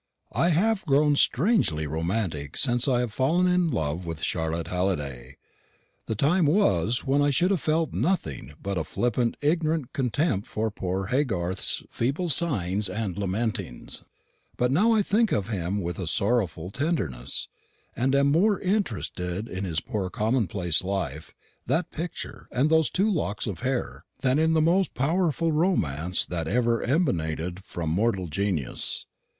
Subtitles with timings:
[0.33, 5.37] I have grown strangely romantic since I have fallen in love with Charlotte Halliday.
[6.07, 10.71] The time was when I should have felt nothing but a flippant ignorant contempt for
[10.71, 14.01] poor Haygarth's feeble sighings and lamentings;
[14.57, 17.47] but now I think of him with a sorrowful tenderness,
[17.95, 21.35] and am more interested in his poor commonplace life,
[21.67, 26.47] that picture, and those two locks of hair, than in the most powerful romance that
[26.47, 29.05] ever emanated from mortal genius.